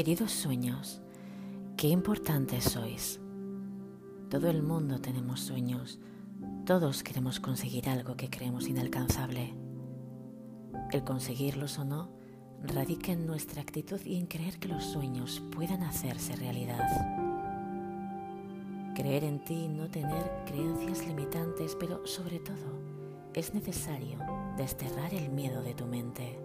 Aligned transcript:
Queridos 0.00 0.32
sueños, 0.32 1.02
qué 1.76 1.88
importantes 1.88 2.64
sois. 2.64 3.20
Todo 4.30 4.48
el 4.48 4.62
mundo 4.62 4.98
tenemos 4.98 5.40
sueños, 5.40 5.98
todos 6.64 7.02
queremos 7.02 7.38
conseguir 7.38 7.86
algo 7.86 8.16
que 8.16 8.30
creemos 8.30 8.66
inalcanzable. 8.66 9.54
El 10.90 11.04
conseguirlos 11.04 11.78
o 11.78 11.84
no 11.84 12.12
radica 12.62 13.12
en 13.12 13.26
nuestra 13.26 13.60
actitud 13.60 14.00
y 14.02 14.16
en 14.16 14.26
creer 14.26 14.58
que 14.58 14.68
los 14.68 14.84
sueños 14.84 15.42
puedan 15.54 15.82
hacerse 15.82 16.34
realidad. 16.34 16.88
Creer 18.94 19.24
en 19.24 19.44
ti 19.44 19.64
y 19.64 19.68
no 19.68 19.90
tener 19.90 20.32
creencias 20.46 21.06
limitantes, 21.06 21.76
pero 21.78 22.06
sobre 22.06 22.38
todo 22.38 22.80
es 23.34 23.52
necesario 23.52 24.18
desterrar 24.56 25.12
el 25.12 25.28
miedo 25.28 25.62
de 25.62 25.74
tu 25.74 25.84
mente. 25.84 26.38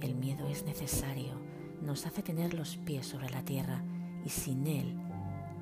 El 0.00 0.16
miedo 0.16 0.48
es 0.48 0.64
necesario, 0.64 1.46
nos 1.82 2.06
hace 2.06 2.22
tener 2.22 2.54
los 2.54 2.76
pies 2.76 3.06
sobre 3.06 3.30
la 3.30 3.44
tierra 3.44 3.82
y 4.24 4.28
sin 4.28 4.66
él 4.66 4.98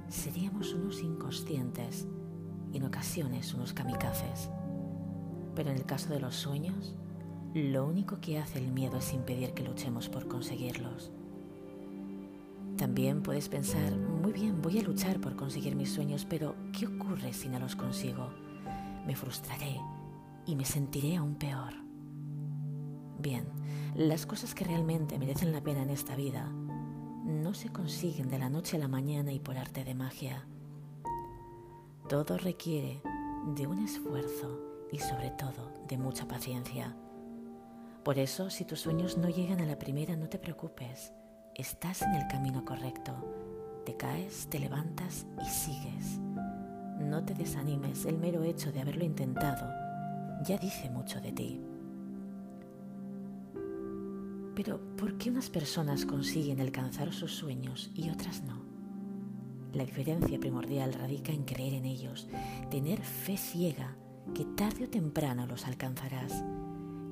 seríamos 0.09 0.73
unos 0.75 1.03
inconscientes 1.03 2.07
y 2.73 2.77
en 2.77 2.85
ocasiones 2.85 3.55
unos 3.55 3.73
kamikazes. 3.73 4.51
Pero 5.55 5.71
en 5.71 5.77
el 5.77 5.85
caso 5.85 6.13
de 6.13 6.21
los 6.21 6.35
sueños, 6.35 6.95
lo 7.55 7.87
único 7.87 8.21
que 8.21 8.39
hace 8.39 8.59
el 8.59 8.73
miedo 8.73 8.99
es 8.99 9.13
impedir 9.13 9.55
que 9.55 9.63
luchemos 9.63 10.09
por 10.09 10.27
conseguirlos. 10.27 11.13
También 12.77 13.23
puedes 13.23 13.49
pensar, 13.49 13.95
muy 13.95 14.33
bien, 14.33 14.61
voy 14.61 14.81
a 14.81 14.83
luchar 14.83 15.21
por 15.21 15.37
conseguir 15.37 15.77
mis 15.77 15.93
sueños, 15.93 16.27
pero 16.29 16.57
¿qué 16.77 16.87
ocurre 16.87 17.33
si 17.33 17.49
no 17.49 17.61
los 17.61 17.77
consigo? 17.77 18.31
Me 19.07 19.15
frustraré 19.15 19.81
y 20.47 20.57
me 20.57 20.65
sentiré 20.65 21.17
aún 21.17 21.37
peor. 21.37 21.84
Bien, 23.25 23.47
las 23.95 24.27
cosas 24.27 24.55
que 24.55 24.67
realmente 24.67 25.19
merecen 25.19 25.51
la 25.51 25.63
pena 25.63 25.81
en 25.81 25.89
esta 25.89 26.15
vida 26.15 26.47
no 27.25 27.55
se 27.55 27.71
consiguen 27.71 28.29
de 28.29 28.39
la 28.39 28.51
noche 28.51 28.77
a 28.77 28.81
la 28.81 28.87
mañana 28.87 29.33
y 29.33 29.41
por 29.41 29.57
arte 29.57 29.83
de 29.83 29.95
magia. 29.95 30.47
Todo 32.07 32.37
requiere 32.37 33.01
de 33.57 33.67
un 33.67 33.83
esfuerzo 33.83 34.61
y 34.93 34.99
sobre 34.99 35.31
todo 35.31 35.73
de 35.89 35.97
mucha 35.97 36.29
paciencia. 36.29 36.95
Por 38.03 38.19
eso, 38.19 38.51
si 38.51 38.67
tus 38.67 38.81
sueños 38.81 39.17
no 39.17 39.31
llegan 39.31 39.63
a 39.63 39.67
la 39.67 39.79
primera, 39.79 40.17
no 40.17 40.29
te 40.29 40.39
preocupes. 40.39 41.15
Estás 41.55 42.03
en 42.03 42.15
el 42.15 42.27
camino 42.27 42.63
correcto. 42.67 43.15
Te 43.87 43.97
caes, 43.97 44.49
te 44.51 44.59
levantas 44.59 45.27
y 45.43 45.49
sigues. 45.49 46.19
No 47.01 47.25
te 47.25 47.33
desanimes, 47.33 48.05
el 48.05 48.19
mero 48.19 48.43
hecho 48.43 48.71
de 48.71 48.83
haberlo 48.83 49.03
intentado 49.03 49.67
ya 50.43 50.59
dice 50.59 50.91
mucho 50.91 51.23
de 51.23 51.33
ti. 51.33 51.63
Pero, 54.55 54.81
¿por 54.97 55.19
qué 55.19 55.31
unas 55.31 55.51
personas 55.51 56.07
consiguen 56.07 56.61
alcanzar 56.61 57.13
sus 57.13 57.33
sueños 57.33 57.91
y 57.95 58.11
otras 58.11 58.43
no? 58.43 58.63
La 59.73 59.85
diferencia 59.85 60.39
primordial 60.39 60.93
radica 60.93 61.33
en 61.33 61.45
creer 61.45 61.75
en 61.75 61.85
ellos, 61.85 62.29
tener 62.71 63.03
fe 63.03 63.37
ciega 63.37 63.97
que 64.35 64.45
tarde 64.45 64.85
o 64.85 64.89
temprano 64.89 65.47
los 65.47 65.67
alcanzarás 65.67 66.45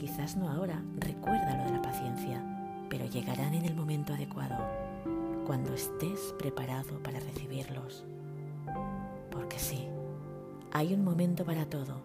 Quizás 0.03 0.37
no 0.37 0.49
ahora, 0.51 0.83
recuerda 0.99 1.59
lo 1.59 1.65
de 1.67 1.77
la 1.77 1.81
paciencia, 1.81 2.43
pero 2.91 3.07
llegarán 3.07 3.55
en 3.55 3.65
el 3.65 3.77
momento 3.77 4.13
adecuado, 4.13 4.57
cuando 5.47 5.73
estés 5.73 6.35
preparado 6.41 7.01
para 7.05 7.21
recibirlos. 7.21 8.03
Porque 9.31 9.61
sí, 9.61 9.87
hay 10.73 10.93
un 10.93 11.05
momento 11.05 11.45
para 11.45 11.67
todo, 11.67 12.03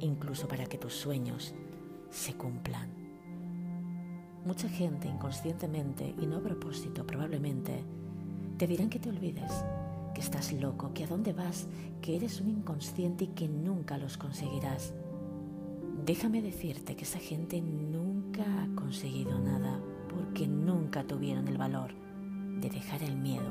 incluso 0.00 0.48
para 0.48 0.64
que 0.64 0.78
tus 0.78 0.94
sueños 0.94 1.52
se 2.08 2.32
cumplan. 2.32 3.05
Mucha 4.46 4.68
gente 4.68 5.08
inconscientemente 5.08 6.14
y 6.22 6.24
no 6.24 6.36
a 6.36 6.40
propósito 6.40 7.04
probablemente 7.04 7.82
te 8.56 8.68
dirán 8.68 8.88
que 8.88 9.00
te 9.00 9.08
olvides, 9.08 9.64
que 10.14 10.20
estás 10.20 10.52
loco, 10.52 10.94
que 10.94 11.02
a 11.02 11.08
dónde 11.08 11.32
vas, 11.32 11.66
que 12.00 12.14
eres 12.14 12.40
un 12.40 12.50
inconsciente 12.50 13.24
y 13.24 13.28
que 13.28 13.48
nunca 13.48 13.98
los 13.98 14.16
conseguirás. 14.16 14.94
Déjame 16.04 16.42
decirte 16.42 16.94
que 16.94 17.02
esa 17.02 17.18
gente 17.18 17.60
nunca 17.60 18.44
ha 18.62 18.68
conseguido 18.76 19.36
nada 19.40 19.80
porque 20.08 20.46
nunca 20.46 21.02
tuvieron 21.02 21.48
el 21.48 21.58
valor 21.58 21.92
de 22.60 22.70
dejar 22.70 23.02
el 23.02 23.16
miedo 23.16 23.50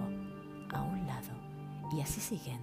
a 0.69 0.81
un 0.81 1.05
lado 1.05 1.33
y 1.93 1.99
así 1.99 2.21
siguen 2.21 2.61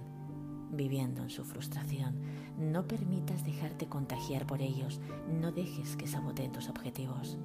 viviendo 0.71 1.21
en 1.21 1.29
su 1.29 1.45
frustración. 1.45 2.15
No 2.57 2.87
permitas 2.87 3.45
dejarte 3.45 3.85
contagiar 3.85 4.47
por 4.47 4.63
ellos, 4.63 4.99
no 5.39 5.51
dejes 5.51 5.95
que 5.95 6.07
saboteen 6.07 6.51
tus 6.51 6.67
objetivos. 6.67 7.37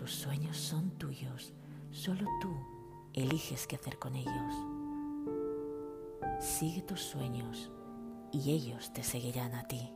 Tus 0.00 0.12
sueños 0.12 0.56
son 0.56 0.92
tuyos, 0.92 1.52
solo 1.90 2.26
tú 2.40 2.56
eliges 3.12 3.66
qué 3.66 3.76
hacer 3.76 3.98
con 3.98 4.16
ellos. 4.16 4.54
Sigue 6.40 6.80
tus 6.80 7.02
sueños 7.02 7.70
y 8.32 8.52
ellos 8.52 8.94
te 8.94 9.02
seguirán 9.02 9.54
a 9.54 9.64
ti. 9.64 9.92